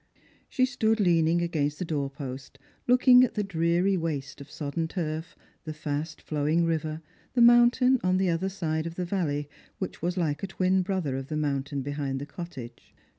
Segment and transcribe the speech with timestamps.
[0.49, 0.97] Strangers and Pilgrims.
[1.05, 4.87] 313 She stood leaning against the door post, looking at the dreary waste of sodden
[4.87, 10.01] turf, the fast flowing river, the mountain on the other side of the valley, which
[10.01, 12.95] was hke a twin brother of the mountain behind the cottage.